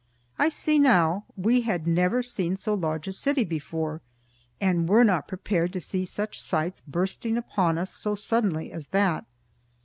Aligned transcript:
I 0.39 0.49
see 0.49 0.79
now. 0.79 1.25
We 1.37 1.61
had 1.61 1.85
never 1.85 2.23
seen 2.23 2.55
so 2.55 2.73
large 2.73 3.07
a 3.07 3.11
city 3.11 3.43
before, 3.43 4.01
and 4.59 4.89
were 4.89 5.03
not 5.03 5.27
prepared 5.27 5.73
to 5.73 5.79
see 5.79 6.05
such 6.05 6.41
sights, 6.41 6.81
bursting 6.87 7.37
upon 7.37 7.77
us 7.77 7.93
so 7.93 8.15
suddenly 8.15 8.71
as 8.71 8.87
that. 8.87 9.25